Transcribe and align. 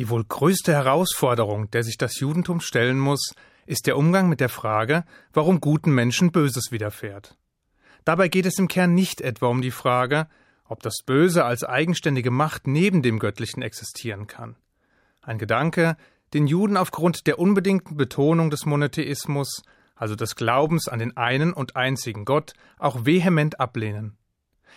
Die 0.00 0.08
wohl 0.08 0.24
größte 0.24 0.72
Herausforderung, 0.72 1.70
der 1.72 1.82
sich 1.82 1.98
das 1.98 2.20
Judentum 2.20 2.62
stellen 2.62 2.98
muss, 2.98 3.34
ist 3.66 3.86
der 3.86 3.98
Umgang 3.98 4.30
mit 4.30 4.40
der 4.40 4.48
Frage, 4.48 5.04
warum 5.34 5.60
guten 5.60 5.92
Menschen 5.92 6.32
Böses 6.32 6.72
widerfährt. 6.72 7.36
Dabei 8.06 8.28
geht 8.28 8.46
es 8.46 8.58
im 8.58 8.66
Kern 8.66 8.94
nicht 8.94 9.20
etwa 9.20 9.48
um 9.48 9.60
die 9.60 9.70
Frage, 9.70 10.26
ob 10.64 10.82
das 10.82 11.02
Böse 11.04 11.44
als 11.44 11.64
eigenständige 11.64 12.30
Macht 12.30 12.66
neben 12.66 13.02
dem 13.02 13.18
Göttlichen 13.18 13.60
existieren 13.60 14.26
kann. 14.26 14.56
Ein 15.20 15.36
Gedanke, 15.36 15.98
den 16.32 16.46
Juden 16.46 16.78
aufgrund 16.78 17.26
der 17.26 17.38
unbedingten 17.38 17.98
Betonung 17.98 18.48
des 18.48 18.64
Monotheismus, 18.64 19.60
also 19.96 20.16
des 20.16 20.34
Glaubens 20.34 20.88
an 20.88 20.98
den 20.98 21.18
einen 21.18 21.52
und 21.52 21.76
einzigen 21.76 22.24
Gott, 22.24 22.54
auch 22.78 23.04
vehement 23.04 23.60
ablehnen. 23.60 24.16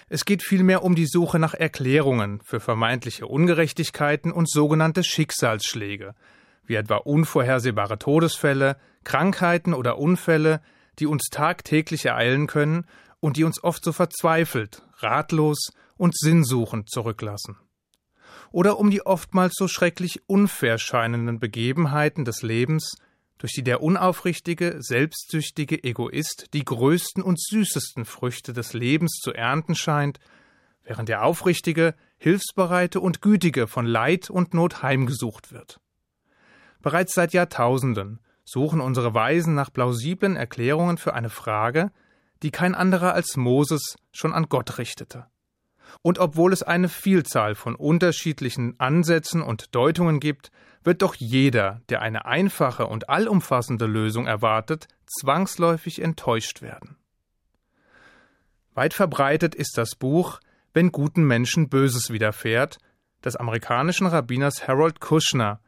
Es 0.10 0.25
geht 0.25 0.44
vielmehr 0.44 0.84
um 0.84 0.96
die 0.96 1.05
Suche 1.05 1.39
nach 1.39 1.54
Erklärungen 1.54 2.41
für 2.44 2.59
vermeintliche 2.59 3.28
Ungerechtigkeiten 3.28 4.32
und 4.32 4.50
sogenannte 4.50 5.04
Schicksalsschläge, 5.04 6.16
wie 6.66 6.76
etwa 6.76 6.98
unvorhersehbare 6.98 7.98
Todesfälle, 7.98 8.77
Krankheiten 9.04 9.73
oder 9.73 9.98
Unfälle, 9.98 10.62
die 10.99 11.08
uns 11.08 11.30
tagtäglich 11.32 12.05
ereilen 12.05 12.48
können 12.48 12.85
und 13.20 13.38
die 13.38 13.44
uns 13.44 13.63
oft 13.63 13.84
so 13.84 13.91
verzweifelt, 13.91 14.84
ratlos 14.98 15.71
und 15.98 16.18
sinnsuchend 16.18 16.90
zurücklassen. 16.90 17.57
Oder 18.52 18.77
um 18.77 18.91
die 18.91 19.05
oftmals 19.05 19.54
so 19.55 19.68
schrecklich 19.68 20.21
unfair 20.27 20.77
scheinenden 20.77 21.40
Begebenheiten 21.40 22.26
des 22.26 22.44
Lebens, 22.44 22.98
durch 23.38 23.54
die 23.54 23.64
der 23.64 23.82
unaufrichtige, 23.82 24.78
selbstsüchtige 24.80 25.84
Egoist 25.84 26.48
die 26.54 26.64
größten 26.64 27.22
und 27.22 27.41
süßesten 27.41 28.05
Früchte 28.05 28.54
des 28.54 28.74
Lebens 28.74 29.20
zu 29.22 29.34
ernten 29.34 29.76
scheint, 29.76 30.20
während 30.84 31.10
der 31.10 31.24
aufrichtige, 31.24 31.96
hilfsbereite 32.18 33.00
und 33.00 33.22
gütige 33.22 33.68
von 33.68 33.86
Leid 33.86 34.30
und 34.30 34.54
Not 34.54 34.82
heimgesucht 34.82 35.52
wird. 35.52 35.80
Bereits 36.82 37.14
seit 37.14 37.34
Jahrtausenden 37.34 38.20
suchen 38.46 38.82
unsere 38.82 39.13
Weisen 39.13 39.55
nach 39.55 39.72
plausiblen 39.72 40.35
Erklärungen 40.35 40.98
für 40.98 41.13
eine 41.13 41.29
Frage, 41.29 41.91
die 42.44 42.52
kein 42.52 42.76
anderer 42.76 43.13
als 43.13 43.38
Moses 43.38 43.96
schon 44.12 44.34
an 44.34 44.48
Gott 44.50 44.77
richtete. 44.77 45.27
Und 46.02 46.20
obwohl 46.20 46.54
es 46.54 46.63
eine 46.63 46.90
Vielzahl 46.90 47.55
von 47.55 47.76
unterschiedlichen 47.76 48.80
Ansätzen 48.80 49.41
und 49.41 49.76
Deutungen 49.76 50.20
gibt, 50.20 50.52
wird 50.84 51.02
doch 51.02 51.16
jeder, 51.16 51.82
der 51.90 52.02
eine 52.02 52.26
einfache 52.26 52.88
und 52.88 53.10
allumfassende 53.10 53.85
Lösung 53.85 54.27
erwartet, 54.27 54.88
zwangsläufig 55.05 56.02
enttäuscht 56.02 56.62
werden. 56.62 56.98
Weit 58.74 58.94
verbreitet 58.94 59.55
ist 59.55 59.77
das 59.77 59.96
Buch 59.96 60.40
Wenn 60.74 60.91
guten 60.91 61.24
Menschen 61.26 61.70
Böses 61.70 62.10
widerfährt 62.10 62.80
des 63.24 63.35
amerikanischen 63.35 64.07
Rabbiners 64.07 64.68
Harold 64.68 65.00
Kushner, 65.00 65.62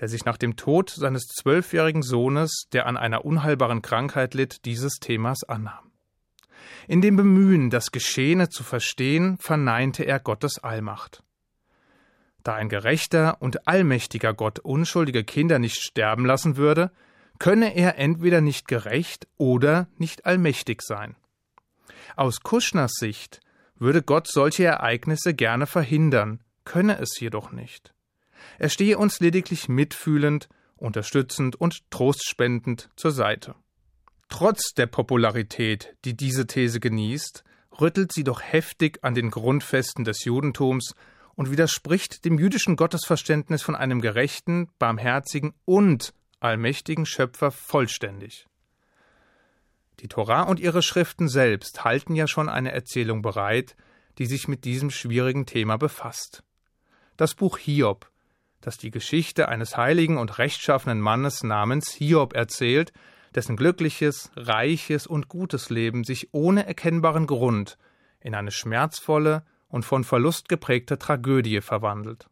der 0.00 0.08
sich 0.08 0.24
nach 0.24 0.36
dem 0.36 0.56
Tod 0.56 0.90
seines 0.90 1.26
zwölfjährigen 1.26 2.02
Sohnes, 2.02 2.66
der 2.72 2.86
an 2.86 2.96
einer 2.96 3.24
unheilbaren 3.24 3.82
Krankheit 3.82 4.34
litt, 4.34 4.64
dieses 4.64 4.94
Themas 4.94 5.44
annahm. 5.44 5.85
In 6.88 7.00
dem 7.00 7.16
Bemühen, 7.16 7.70
das 7.70 7.90
Geschehene 7.90 8.48
zu 8.48 8.62
verstehen, 8.62 9.38
verneinte 9.38 10.04
er 10.04 10.20
Gottes 10.20 10.58
Allmacht. 10.58 11.22
Da 12.42 12.54
ein 12.54 12.68
gerechter 12.68 13.38
und 13.40 13.66
allmächtiger 13.66 14.32
Gott 14.32 14.60
unschuldige 14.60 15.24
Kinder 15.24 15.58
nicht 15.58 15.82
sterben 15.82 16.24
lassen 16.24 16.56
würde, 16.56 16.92
könne 17.38 17.74
er 17.74 17.98
entweder 17.98 18.40
nicht 18.40 18.68
gerecht 18.68 19.26
oder 19.36 19.88
nicht 19.98 20.26
allmächtig 20.26 20.82
sein. 20.82 21.16
Aus 22.14 22.40
Kuschners 22.40 22.92
Sicht 22.94 23.40
würde 23.78 24.02
Gott 24.02 24.28
solche 24.28 24.64
Ereignisse 24.64 25.34
gerne 25.34 25.66
verhindern, 25.66 26.40
könne 26.64 26.98
es 26.98 27.18
jedoch 27.18 27.50
nicht. 27.50 27.92
Er 28.58 28.68
stehe 28.68 28.96
uns 28.96 29.20
lediglich 29.20 29.68
mitfühlend, 29.68 30.48
unterstützend 30.76 31.56
und 31.56 31.90
trostspendend 31.90 32.90
zur 32.96 33.10
Seite. 33.10 33.54
Trotz 34.28 34.74
der 34.74 34.86
Popularität, 34.86 35.96
die 36.04 36.16
diese 36.16 36.46
These 36.46 36.80
genießt, 36.80 37.44
rüttelt 37.80 38.12
sie 38.12 38.24
doch 38.24 38.42
heftig 38.42 38.98
an 39.02 39.14
den 39.14 39.30
Grundfesten 39.30 40.04
des 40.04 40.24
Judentums 40.24 40.94
und 41.34 41.50
widerspricht 41.50 42.24
dem 42.24 42.38
jüdischen 42.38 42.76
Gottesverständnis 42.76 43.62
von 43.62 43.76
einem 43.76 44.00
gerechten, 44.00 44.68
barmherzigen 44.78 45.52
und 45.64 46.12
allmächtigen 46.40 47.06
Schöpfer 47.06 47.50
vollständig. 47.50 48.46
Die 50.00 50.08
Torah 50.08 50.42
und 50.42 50.60
ihre 50.60 50.82
Schriften 50.82 51.28
selbst 51.28 51.84
halten 51.84 52.14
ja 52.14 52.26
schon 52.26 52.48
eine 52.48 52.72
Erzählung 52.72 53.22
bereit, 53.22 53.76
die 54.18 54.26
sich 54.26 54.48
mit 54.48 54.64
diesem 54.64 54.90
schwierigen 54.90 55.46
Thema 55.46 55.76
befasst. 55.76 56.42
Das 57.16 57.34
Buch 57.34 57.58
Hiob, 57.58 58.10
das 58.60 58.76
die 58.76 58.90
Geschichte 58.90 59.48
eines 59.48 59.76
heiligen 59.76 60.18
und 60.18 60.38
rechtschaffenen 60.38 61.00
Mannes 61.00 61.42
namens 61.42 61.90
Hiob 61.92 62.34
erzählt, 62.34 62.92
dessen 63.36 63.56
glückliches, 63.56 64.30
reiches 64.34 65.06
und 65.06 65.28
gutes 65.28 65.70
Leben 65.70 66.04
sich 66.04 66.30
ohne 66.32 66.66
erkennbaren 66.66 67.26
Grund 67.26 67.78
in 68.18 68.34
eine 68.34 68.50
schmerzvolle 68.50 69.44
und 69.68 69.84
von 69.84 70.02
Verlust 70.02 70.48
geprägte 70.48 70.98
Tragödie 70.98 71.60
verwandelt. 71.60 72.28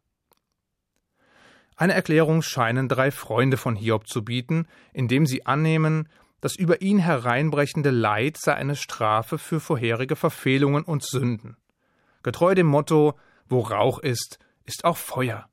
Eine 1.77 1.93
Erklärung 1.93 2.41
scheinen 2.41 2.87
drei 2.87 3.11
Freunde 3.11 3.57
von 3.57 3.75
Hiob 3.75 4.07
zu 4.07 4.23
bieten, 4.23 4.67
indem 4.93 5.25
sie 5.25 5.45
annehmen, 5.45 6.09
das 6.41 6.55
über 6.55 6.81
ihn 6.81 6.99
hereinbrechende 6.99 7.91
Leid 7.91 8.37
sei 8.37 8.55
eine 8.55 8.75
Strafe 8.75 9.37
für 9.37 9.59
vorherige 9.59 10.15
Verfehlungen 10.15 10.83
und 10.83 11.03
Sünden. 11.03 11.57
Getreu 12.23 12.55
dem 12.55 12.67
Motto 12.67 13.19
Wo 13.47 13.59
Rauch 13.59 13.99
ist, 13.99 14.39
ist 14.63 14.85
auch 14.85 14.97
Feuer. 14.97 15.49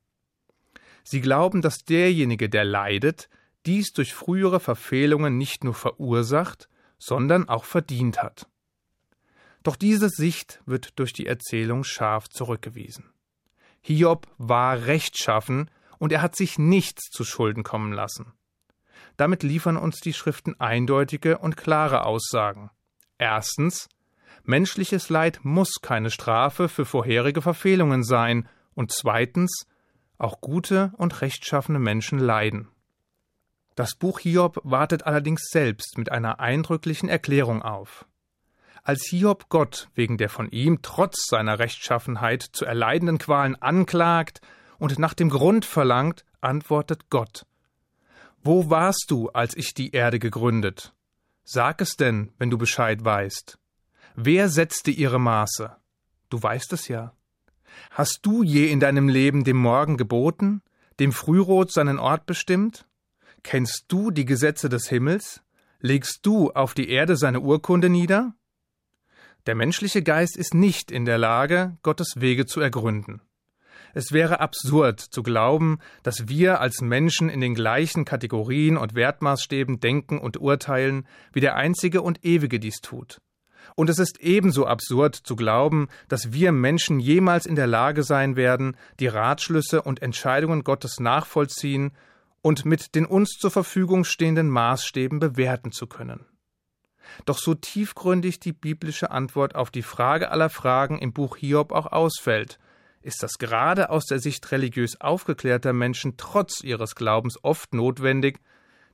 Sie 1.03 1.21
glauben, 1.21 1.61
dass 1.61 1.79
derjenige, 1.79 2.49
der 2.49 2.63
leidet, 2.63 3.29
dies 3.65 3.93
durch 3.93 4.13
frühere 4.13 4.59
Verfehlungen 4.59 5.37
nicht 5.37 5.63
nur 5.63 5.73
verursacht, 5.73 6.69
sondern 6.97 7.49
auch 7.49 7.65
verdient 7.65 8.21
hat. 8.21 8.47
Doch 9.63 9.75
diese 9.75 10.09
Sicht 10.09 10.61
wird 10.65 10.99
durch 10.99 11.13
die 11.13 11.25
Erzählung 11.25 11.83
scharf 11.83 12.29
zurückgewiesen. 12.29 13.09
Hiob 13.81 14.27
war 14.37 14.85
rechtschaffen 14.85 15.69
und 15.99 16.11
er 16.11 16.21
hat 16.21 16.35
sich 16.35 16.57
nichts 16.57 17.09
zu 17.09 17.23
Schulden 17.23 17.63
kommen 17.63 17.93
lassen. 17.93 18.33
Damit 19.17 19.43
liefern 19.43 19.77
uns 19.77 19.99
die 19.99 20.13
Schriften 20.13 20.59
eindeutige 20.59 21.37
und 21.37 21.57
klare 21.57 22.05
Aussagen. 22.05 22.71
Erstens, 23.17 23.87
menschliches 24.43 25.09
Leid 25.09 25.39
muss 25.43 25.81
keine 25.81 26.09
Strafe 26.09 26.67
für 26.67 26.85
vorherige 26.85 27.41
Verfehlungen 27.41 28.03
sein, 28.03 28.47
und 28.75 28.91
zweitens, 28.91 29.67
auch 30.17 30.41
gute 30.41 30.93
und 30.97 31.21
rechtschaffene 31.21 31.77
Menschen 31.77 32.17
leiden. 32.17 32.69
Das 33.75 33.95
Buch 33.95 34.19
Hiob 34.19 34.59
wartet 34.63 35.05
allerdings 35.05 35.49
selbst 35.49 35.97
mit 35.97 36.11
einer 36.11 36.39
eindrücklichen 36.39 37.09
Erklärung 37.09 37.61
auf. 37.61 38.05
Als 38.83 39.05
Hiob 39.05 39.49
Gott 39.49 39.89
wegen 39.95 40.17
der 40.17 40.29
von 40.29 40.49
ihm 40.49 40.81
trotz 40.81 41.27
seiner 41.27 41.57
Rechtschaffenheit 41.57 42.43
zu 42.43 42.65
erleidenden 42.65 43.17
Qualen 43.17 43.55
anklagt 43.55 44.41
und 44.77 44.99
nach 44.99 45.13
dem 45.13 45.29
Grund 45.29 45.65
verlangt, 45.65 46.25
antwortet 46.41 47.09
Gott 47.09 47.45
Wo 48.43 48.69
warst 48.69 49.05
du, 49.07 49.29
als 49.29 49.55
ich 49.55 49.73
die 49.73 49.91
Erde 49.91 50.19
gegründet? 50.19 50.93
Sag 51.45 51.81
es 51.81 51.95
denn, 51.95 52.31
wenn 52.37 52.49
du 52.49 52.57
Bescheid 52.57 53.03
weißt. 53.03 53.57
Wer 54.15 54.49
setzte 54.49 54.91
ihre 54.91 55.19
Maße? 55.19 55.75
Du 56.29 56.41
weißt 56.41 56.73
es 56.73 56.87
ja. 56.87 57.13
Hast 57.89 58.19
du 58.23 58.43
je 58.43 58.67
in 58.67 58.79
deinem 58.79 59.09
Leben 59.09 59.43
dem 59.43 59.57
Morgen 59.57 59.97
geboten, 59.97 60.61
dem 60.99 61.11
Frührot 61.11 61.71
seinen 61.71 61.99
Ort 61.99 62.25
bestimmt? 62.25 62.85
Kennst 63.43 63.85
du 63.89 64.09
die 64.09 64.25
Gesetze 64.25 64.69
des 64.69 64.87
Himmels? 64.87 65.41
Legst 65.79 66.25
du 66.25 66.51
auf 66.51 66.73
die 66.73 66.89
Erde 66.89 67.17
seine 67.17 67.41
Urkunde 67.41 67.89
nieder? 67.89 68.33
Der 69.45 69.55
menschliche 69.55 70.01
Geist 70.01 70.37
ist 70.37 70.53
nicht 70.53 70.89
in 70.89 71.03
der 71.03 71.17
Lage, 71.17 71.77
Gottes 71.83 72.13
Wege 72.15 72.45
zu 72.45 72.61
ergründen. 72.61 73.21
Es 73.93 74.11
wäre 74.13 74.39
absurd 74.39 75.01
zu 75.01 75.21
glauben, 75.21 75.79
dass 76.01 76.29
wir 76.29 76.61
als 76.61 76.81
Menschen 76.81 77.29
in 77.29 77.41
den 77.41 77.53
gleichen 77.53 78.05
Kategorien 78.05 78.77
und 78.77 78.95
Wertmaßstäben 78.95 79.81
denken 79.81 80.17
und 80.17 80.39
urteilen, 80.39 81.05
wie 81.33 81.41
der 81.41 81.55
Einzige 81.55 82.01
und 82.01 82.25
Ewige 82.25 82.59
dies 82.59 82.79
tut. 82.81 83.19
Und 83.75 83.89
es 83.89 83.99
ist 83.99 84.19
ebenso 84.21 84.65
absurd 84.65 85.15
zu 85.15 85.35
glauben, 85.35 85.89
dass 86.07 86.31
wir 86.31 86.51
Menschen 86.51 86.99
jemals 86.99 87.45
in 87.45 87.55
der 87.55 87.67
Lage 87.67 88.03
sein 88.03 88.35
werden, 88.35 88.77
die 88.99 89.07
Ratschlüsse 89.07 89.81
und 89.81 90.01
Entscheidungen 90.01 90.63
Gottes 90.63 90.99
nachvollziehen 90.99 91.91
und 92.43 92.65
mit 92.65 92.93
den 92.93 93.05
uns 93.05 93.37
zur 93.39 93.49
Verfügung 93.49 94.03
stehenden 94.03 94.49
Maßstäben 94.49 95.19
bewerten 95.19 95.71
zu 95.71 95.87
können. 95.87 96.25
Doch 97.25 97.37
so 97.37 97.55
tiefgründig 97.55 98.39
die 98.39 98.51
biblische 98.51 99.11
Antwort 99.11 99.55
auf 99.55 99.71
die 99.71 99.81
Frage 99.81 100.29
aller 100.29 100.49
Fragen 100.49 100.99
im 100.99 101.13
Buch 101.13 101.37
Hiob 101.37 101.71
auch 101.71 101.91
ausfällt, 101.91 102.59
ist 103.01 103.23
das 103.23 103.37
gerade 103.37 103.89
aus 103.89 104.05
der 104.05 104.19
Sicht 104.19 104.51
religiös 104.51 104.99
aufgeklärter 104.99 105.73
Menschen 105.73 106.17
trotz 106.17 106.61
ihres 106.63 106.95
Glaubens 106.95 107.39
oft 107.43 107.73
notwendig, 107.73 108.39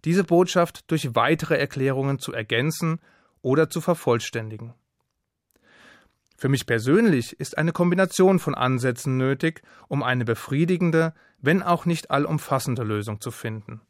diese 0.06 0.24
Botschaft 0.24 0.90
durch 0.92 1.16
weitere 1.16 1.58
Erklärungen 1.58 2.20
zu 2.20 2.32
ergänzen 2.32 3.00
oder 3.42 3.70
zu 3.70 3.82
vervollständigen. 3.82 4.74
Für 6.38 6.50
mich 6.50 6.68
persönlich 6.68 7.40
ist 7.40 7.58
eine 7.58 7.72
Kombination 7.72 8.40
von 8.40 8.56
Ansätzen 8.56 9.18
nötig, 9.18 9.62
um 9.88 10.04
eine 10.04 10.24
befriedigende, 10.24 11.14
wenn 11.42 11.64
auch 11.64 11.86
nicht 11.86 12.12
allumfassende 12.12 12.84
Lösung 12.84 13.22
zu 13.22 13.32
finden. 13.32 13.82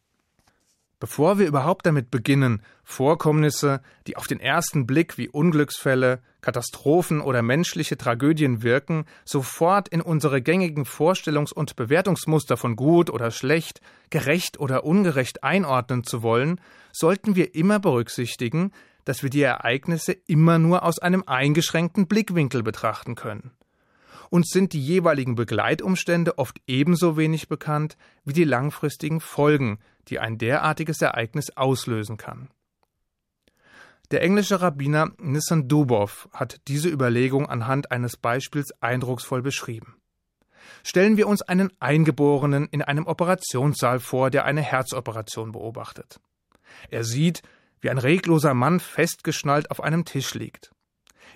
Bevor 0.99 1.39
wir 1.39 1.47
überhaupt 1.47 1.85
damit 1.85 2.11
beginnen, 2.11 2.61
Vorkommnisse, 2.83 3.81
die 4.05 4.17
auf 4.17 4.27
den 4.27 4.41
ersten 4.41 4.85
Blick 4.85 5.17
wie 5.17 5.29
Unglücksfälle, 5.29 6.21
Katastrophen 6.41 7.21
oder 7.21 7.41
menschliche 7.41 7.97
Tragödien 7.97 8.63
wirken, 8.63 9.05
sofort 9.23 9.87
in 9.87 10.01
unsere 10.01 10.41
gängigen 10.41 10.83
Vorstellungs- 10.83 11.53
und 11.53 11.77
Bewertungsmuster 11.77 12.57
von 12.57 12.75
gut 12.75 13.09
oder 13.09 13.31
schlecht, 13.31 13.79
gerecht 14.09 14.59
oder 14.59 14.83
ungerecht 14.83 15.41
einordnen 15.43 16.03
zu 16.03 16.21
wollen, 16.21 16.59
sollten 16.91 17.35
wir 17.37 17.55
immer 17.55 17.79
berücksichtigen, 17.79 18.73
dass 19.05 19.23
wir 19.23 19.29
die 19.29 19.41
Ereignisse 19.41 20.11
immer 20.11 20.59
nur 20.59 20.83
aus 20.83 20.99
einem 20.99 21.23
eingeschränkten 21.25 22.07
Blickwinkel 22.07 22.61
betrachten 22.61 23.15
können. 23.15 23.51
Uns 24.29 24.49
sind 24.49 24.73
die 24.73 24.81
jeweiligen 24.81 25.35
Begleitumstände 25.35 26.37
oft 26.37 26.61
ebenso 26.67 27.17
wenig 27.17 27.47
bekannt 27.47 27.97
wie 28.25 28.33
die 28.33 28.43
langfristigen 28.43 29.21
Folgen, 29.21 29.79
die 30.07 30.19
ein 30.19 30.37
derartiges 30.37 31.01
Ereignis 31.01 31.55
auslösen 31.57 32.17
kann. 32.17 32.49
Der 34.11 34.21
englische 34.23 34.61
Rabbiner 34.61 35.11
Nissan 35.19 35.67
Dubov 35.67 36.29
hat 36.33 36.61
diese 36.67 36.89
Überlegung 36.89 37.47
anhand 37.47 37.91
eines 37.91 38.17
Beispiels 38.17 38.71
eindrucksvoll 38.81 39.41
beschrieben. 39.41 39.95
Stellen 40.83 41.17
wir 41.17 41.27
uns 41.27 41.41
einen 41.41 41.71
Eingeborenen 41.79 42.67
in 42.71 42.81
einem 42.81 43.05
Operationssaal 43.05 43.99
vor, 43.99 44.29
der 44.29 44.45
eine 44.45 44.61
Herzoperation 44.61 45.51
beobachtet. 45.51 46.19
Er 46.89 47.03
sieht, 47.03 47.43
wie 47.81 47.89
ein 47.89 47.97
regloser 47.97 48.53
Mann 48.53 48.79
festgeschnallt 48.79 49.71
auf 49.71 49.81
einem 49.81 50.05
Tisch 50.05 50.33
liegt. 50.33 50.71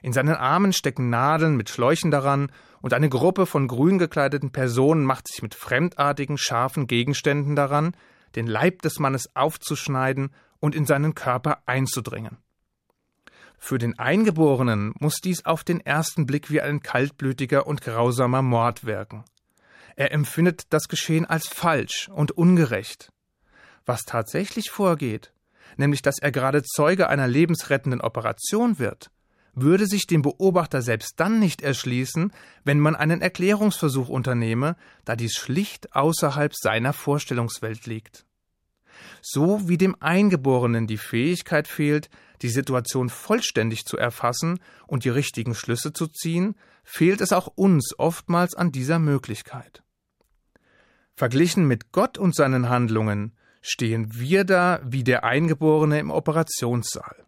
In 0.04 0.12
seinen 0.12 0.36
Armen 0.36 0.74
stecken 0.74 1.10
Nadeln 1.10 1.56
mit 1.56 1.70
Schläuchen 1.70 2.12
daran, 2.12 2.52
und 2.82 2.94
eine 2.94 3.08
Gruppe 3.08 3.46
von 3.46 3.70
grün 3.70 3.98
gekleideten 3.98 4.52
Personen 4.52 5.06
macht 5.06 5.30
sich 5.30 5.42
mit 5.42 5.56
fremdartigen, 5.56 6.38
scharfen 6.38 6.88
Gegenständen 6.88 7.56
daran, 7.56 7.96
den 8.36 8.46
Leib 8.46 8.82
des 8.82 9.00
Mannes 9.00 9.34
aufzuschneiden 9.34 10.32
und 10.60 10.76
in 10.76 10.86
seinen 10.86 11.16
Körper 11.16 11.60
einzudringen. 11.66 12.38
Für 13.58 13.78
den 13.78 13.98
Eingeborenen 13.98 14.94
muss 15.00 15.22
dies 15.24 15.46
auf 15.46 15.64
den 15.64 15.80
ersten 15.80 16.26
Blick 16.26 16.52
wie 16.52 16.60
ein 16.60 16.82
kaltblütiger 16.82 17.66
und 17.66 17.80
grausamer 17.82 18.42
Mord 18.42 18.84
wirken. 18.84 19.24
Er 19.96 20.12
empfindet 20.12 20.74
das 20.74 20.90
Geschehen 20.90 21.26
als 21.26 21.48
falsch 21.48 22.10
und 22.14 22.34
ungerecht. 22.34 23.14
Was 23.86 24.02
tatsächlich 24.02 24.70
vorgeht, 24.70 25.32
nämlich 25.78 26.02
dass 26.02 26.20
er 26.20 26.34
gerade 26.34 26.62
Zeuge 26.62 27.08
einer 27.08 27.30
lebensrettenden 27.30 28.02
Operation 28.02 28.80
wird, 28.80 29.10
würde 29.54 29.86
sich 29.86 30.08
dem 30.08 30.22
Beobachter 30.22 30.82
selbst 30.82 31.20
dann 31.20 31.40
nicht 31.40 31.62
erschließen, 31.62 32.32
wenn 32.64 32.80
man 32.80 32.96
einen 32.96 33.22
Erklärungsversuch 33.22 34.10
unternehme, 34.10 34.76
da 35.06 35.16
dies 35.16 35.34
schlicht 35.34 35.96
außerhalb 35.96 36.54
seiner 36.56 36.94
Vorstellungswelt 36.94 37.86
liegt. 37.86 38.26
So 39.22 39.68
wie 39.68 39.78
dem 39.78 39.96
Eingeborenen 40.00 40.88
die 40.88 40.98
Fähigkeit 40.98 41.68
fehlt, 41.68 42.10
die 42.42 42.50
Situation 42.50 43.10
vollständig 43.10 43.86
zu 43.86 43.98
erfassen 43.98 44.60
und 44.88 45.06
die 45.06 45.10
richtigen 45.10 45.56
Schlüsse 45.56 45.94
zu 45.94 46.08
ziehen, 46.08 46.56
fehlt 46.84 47.22
es 47.22 47.32
auch 47.32 47.48
uns 47.48 47.98
oftmals 47.98 48.54
an 48.54 48.72
dieser 48.72 49.00
Möglichkeit. 49.00 49.84
Verglichen 51.16 51.68
mit 51.68 51.92
Gott 51.92 52.18
und 52.18 52.36
seinen 52.36 52.70
Handlungen 52.70 53.34
stehen 53.62 54.20
wir 54.20 54.44
da 54.44 54.82
wie 54.84 55.04
der 55.04 55.24
Eingeborene 55.24 56.00
im 56.00 56.12
Operationssaal. 56.12 57.26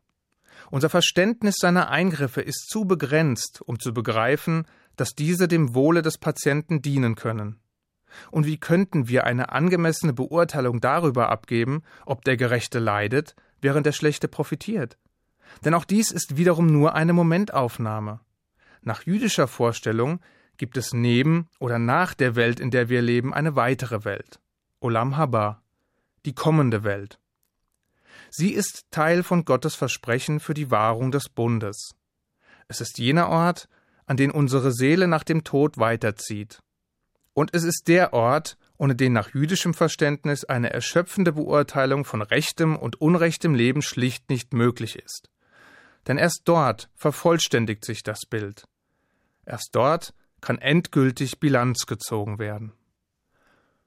Unser 0.71 0.89
Verständnis 0.89 1.56
seiner 1.57 1.89
Eingriffe 1.89 2.41
ist 2.41 2.69
zu 2.69 2.85
begrenzt, 2.85 3.62
um 3.62 3.79
zu 3.79 3.94
begreifen, 3.94 4.65
dass 4.95 5.15
diese 5.15 5.47
dem 5.47 5.75
Wohle 5.75 6.01
des 6.01 6.17
Patienten 6.17 6.81
dienen 6.81 7.15
können. 7.15 7.59
Und 8.31 8.45
wie 8.45 8.57
könnten 8.57 9.07
wir 9.07 9.25
eine 9.25 9.51
angemessene 9.51 10.13
Beurteilung 10.13 10.79
darüber 10.79 11.29
abgeben, 11.29 11.83
ob 12.06 12.23
der 12.23 12.38
Gerechte 12.38 12.79
leidet, 12.79 13.35
während 13.62 13.85
der 13.85 13.91
Schlechte 13.91 14.27
profitiert? 14.27 14.97
Denn 15.63 15.73
auch 15.73 15.85
dies 15.85 16.12
ist 16.12 16.38
wiederum 16.38 16.67
nur 16.67 16.95
eine 16.95 17.13
Momentaufnahme. 17.13 18.21
Nach 18.81 19.03
jüdischer 19.03 19.47
Vorstellung 19.47 20.19
gibt 20.57 20.77
es 20.77 20.94
neben 20.94 21.50
oder 21.59 21.79
nach 21.79 22.13
der 22.13 22.35
Welt, 22.35 22.59
in 22.59 22.71
der 22.71 22.89
wir 22.89 23.01
leben, 23.01 23.33
eine 23.33 23.56
weitere 23.56 24.06
Welt. 24.06 24.39
Olam 24.79 25.17
Haba, 25.17 25.62
die 26.25 26.33
kommende 26.33 26.83
Welt. 26.83 27.19
Sie 28.38 28.52
ist 28.52 28.84
Teil 28.92 29.24
von 29.24 29.46
Gottes 29.46 29.76
Versprechen 29.76 30.42
für 30.42 30.54
die 30.54 30.70
Wahrung 30.70 31.10
des 31.10 31.30
Bundes. 31.30 31.92
Es 32.68 32.82
ist 32.82 32.98
jener 32.98 33.30
Ort, 33.30 33.70
an 34.08 34.18
den 34.18 34.30
unsere 34.30 34.74
Seele 34.74 35.08
nach 35.08 35.24
dem 35.24 35.46
Tod 35.46 35.78
weiterzieht. 35.78 36.60
Und 37.34 37.56
es 37.56 37.64
ist 37.64 37.84
der 37.88 38.12
Ort, 38.12 38.58
ohne 38.78 38.94
den 38.94 39.14
nach 39.14 39.34
jüdischem 39.34 39.74
Verständnis 39.74 40.44
eine 40.44 40.70
erschöpfende 40.70 41.32
Beurteilung 41.32 42.04
von 42.04 42.22
rechtem 42.22 42.76
und 42.76 43.00
unrechtem 43.00 43.56
Leben 43.56 43.82
schlicht 43.82 44.30
nicht 44.30 44.54
möglich 44.54 44.98
ist. 44.98 45.30
Denn 46.06 46.18
erst 46.18 46.42
dort 46.44 46.90
vervollständigt 46.94 47.86
sich 47.86 48.04
das 48.04 48.26
Bild. 48.30 48.66
Erst 49.46 49.70
dort 49.72 50.14
kann 50.42 50.58
endgültig 50.58 51.40
Bilanz 51.40 51.86
gezogen 51.86 52.38
werden. 52.38 52.74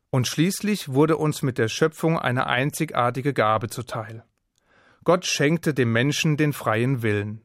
Und 0.08 0.26
schließlich 0.26 0.88
wurde 0.88 1.18
uns 1.18 1.42
mit 1.42 1.58
der 1.58 1.68
Schöpfung 1.68 2.18
eine 2.18 2.46
einzigartige 2.46 3.34
Gabe 3.34 3.68
zuteil. 3.68 4.24
Gott 5.08 5.24
schenkte 5.24 5.72
dem 5.72 5.90
Menschen 5.90 6.36
den 6.36 6.52
freien 6.52 7.00
Willen. 7.00 7.40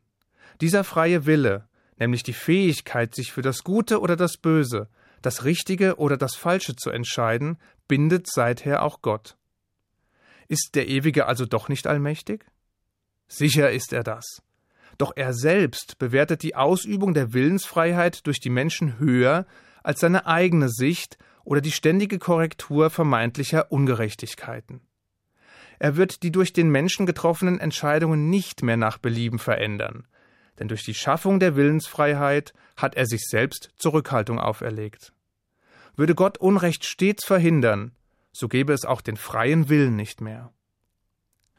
Dieser 0.59 0.83
freie 0.83 1.25
Wille, 1.25 1.69
nämlich 1.97 2.21
die 2.21 2.33
Fähigkeit, 2.33 3.15
sich 3.15 3.31
für 3.31 3.41
das 3.41 3.63
Gute 3.63 4.01
oder 4.01 4.17
das 4.17 4.35
Böse, 4.35 4.89
das 5.21 5.45
Richtige 5.45 5.95
oder 5.95 6.17
das 6.17 6.35
Falsche 6.35 6.75
zu 6.75 6.89
entscheiden, 6.89 7.57
bindet 7.87 8.27
seither 8.29 8.83
auch 8.83 9.01
Gott. 9.01 9.37
Ist 10.49 10.71
der 10.75 10.89
Ewige 10.89 11.25
also 11.25 11.45
doch 11.45 11.69
nicht 11.69 11.87
allmächtig? 11.87 12.43
Sicher 13.29 13.71
ist 13.71 13.93
er 13.93 14.03
das. 14.03 14.43
Doch 14.97 15.13
er 15.15 15.33
selbst 15.33 15.97
bewertet 15.99 16.43
die 16.43 16.57
Ausübung 16.57 17.13
der 17.13 17.31
Willensfreiheit 17.31 18.27
durch 18.27 18.41
die 18.41 18.49
Menschen 18.49 18.99
höher 18.99 19.45
als 19.83 20.01
seine 20.01 20.25
eigene 20.25 20.67
Sicht 20.67 21.17
oder 21.45 21.61
die 21.61 21.71
ständige 21.71 22.19
Korrektur 22.19 22.89
vermeintlicher 22.89 23.71
Ungerechtigkeiten. 23.71 24.81
Er 25.83 25.97
wird 25.97 26.23
die 26.23 26.31
durch 26.31 26.53
den 26.53 26.69
Menschen 26.69 27.05
getroffenen 27.05 27.59
Entscheidungen 27.59 28.29
nicht 28.29 28.63
mehr 28.63 28.77
nach 28.77 28.97
Belieben 28.97 29.37
verändern, 29.37 30.07
denn 30.57 30.69
durch 30.69 30.85
die 30.85 30.93
Schaffung 30.93 31.41
der 31.41 31.57
Willensfreiheit 31.57 32.53
hat 32.77 32.95
er 32.95 33.05
sich 33.05 33.27
selbst 33.27 33.69
Zurückhaltung 33.75 34.39
auferlegt. 34.39 35.11
Würde 35.97 36.15
Gott 36.15 36.37
Unrecht 36.37 36.85
stets 36.85 37.25
verhindern, 37.25 37.91
so 38.31 38.47
gäbe 38.47 38.71
es 38.71 38.85
auch 38.85 39.01
den 39.01 39.17
freien 39.17 39.67
Willen 39.67 39.97
nicht 39.97 40.21
mehr. 40.21 40.53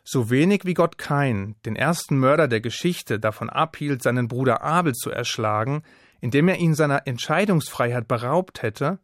So 0.04 0.30
wenig 0.30 0.64
wie 0.64 0.72
Gott 0.72 0.96
Kain, 0.96 1.56
den 1.66 1.76
ersten 1.76 2.16
Mörder 2.16 2.48
der 2.48 2.62
Geschichte, 2.62 3.20
davon 3.20 3.50
abhielt, 3.50 4.02
seinen 4.02 4.28
Bruder 4.28 4.62
Abel 4.62 4.94
zu 4.94 5.10
erschlagen, 5.10 5.82
indem 6.22 6.48
er 6.48 6.56
ihn 6.56 6.74
seiner 6.74 7.06
Entscheidungsfreiheit 7.06 8.08
beraubt 8.08 8.62
hätte, 8.62 9.00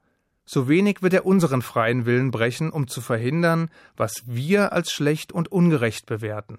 so 0.53 0.69
wenig 0.69 1.01
wird 1.01 1.15
er 1.15 1.27
unseren 1.27 1.63
freien 1.63 2.07
Willen 2.07 2.33
brechen, 2.33 2.71
um 2.73 2.89
zu 2.89 3.01
verhindern, 3.01 3.71
was 3.97 4.25
wir 4.27 4.73
als 4.73 4.91
schlecht 4.91 5.31
und 5.31 5.53
ungerecht 5.53 6.07
bewerten. 6.07 6.59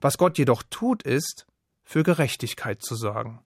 Was 0.00 0.16
Gott 0.16 0.38
jedoch 0.38 0.62
tut, 0.70 1.02
ist, 1.02 1.46
für 1.82 2.02
Gerechtigkeit 2.02 2.80
zu 2.80 2.94
sorgen. 2.94 3.44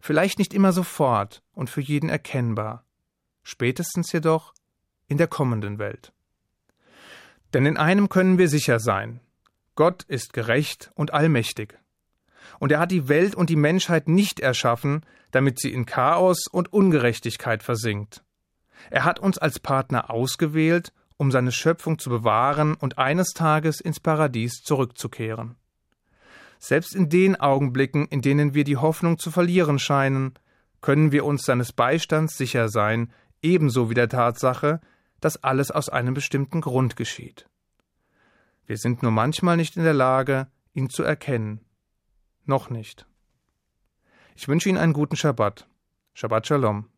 Vielleicht 0.00 0.40
nicht 0.40 0.52
immer 0.52 0.72
sofort 0.72 1.40
und 1.52 1.70
für 1.70 1.80
jeden 1.80 2.08
erkennbar, 2.08 2.84
spätestens 3.44 4.10
jedoch 4.10 4.54
in 5.06 5.18
der 5.18 5.28
kommenden 5.28 5.78
Welt. 5.78 6.12
Denn 7.54 7.66
in 7.66 7.76
einem 7.76 8.08
können 8.08 8.38
wir 8.38 8.48
sicher 8.48 8.80
sein, 8.80 9.20
Gott 9.76 10.02
ist 10.02 10.32
gerecht 10.32 10.90
und 10.96 11.14
allmächtig. 11.14 11.78
Und 12.58 12.72
er 12.72 12.80
hat 12.80 12.90
die 12.90 13.08
Welt 13.08 13.36
und 13.36 13.50
die 13.50 13.56
Menschheit 13.56 14.08
nicht 14.08 14.40
erschaffen, 14.40 15.06
damit 15.30 15.60
sie 15.60 15.72
in 15.72 15.86
Chaos 15.86 16.48
und 16.50 16.72
Ungerechtigkeit 16.72 17.62
versinkt. 17.62 18.24
Er 18.88 19.04
hat 19.04 19.18
uns 19.18 19.36
als 19.38 19.58
Partner 19.58 20.10
ausgewählt, 20.10 20.92
um 21.16 21.30
seine 21.30 21.52
Schöpfung 21.52 21.98
zu 21.98 22.08
bewahren 22.08 22.74
und 22.74 22.98
eines 22.98 23.30
Tages 23.30 23.80
ins 23.80 24.00
Paradies 24.00 24.62
zurückzukehren. 24.62 25.56
Selbst 26.58 26.94
in 26.94 27.08
den 27.08 27.36
Augenblicken, 27.36 28.06
in 28.08 28.22
denen 28.22 28.54
wir 28.54 28.64
die 28.64 28.76
Hoffnung 28.76 29.18
zu 29.18 29.30
verlieren 29.30 29.78
scheinen, 29.78 30.34
können 30.80 31.12
wir 31.12 31.24
uns 31.24 31.42
seines 31.42 31.72
Beistands 31.72 32.36
sicher 32.36 32.68
sein, 32.68 33.12
ebenso 33.42 33.90
wie 33.90 33.94
der 33.94 34.08
Tatsache, 34.08 34.80
dass 35.20 35.42
alles 35.42 35.70
aus 35.70 35.88
einem 35.88 36.14
bestimmten 36.14 36.60
Grund 36.60 36.96
geschieht. 36.96 37.48
Wir 38.66 38.76
sind 38.76 39.02
nur 39.02 39.12
manchmal 39.12 39.56
nicht 39.56 39.76
in 39.76 39.84
der 39.84 39.94
Lage, 39.94 40.48
ihn 40.72 40.88
zu 40.88 41.02
erkennen. 41.02 41.60
Noch 42.44 42.70
nicht. 42.70 43.06
Ich 44.36 44.48
wünsche 44.48 44.68
Ihnen 44.68 44.78
einen 44.78 44.92
guten 44.92 45.16
Schabbat. 45.16 45.68
Shabbat 46.14 46.46
Shalom. 46.46 46.89